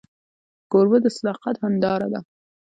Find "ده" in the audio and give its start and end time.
2.13-2.19